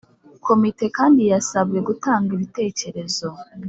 [0.45, 3.27] komite kandi yasabwe gutanga ibitekerezo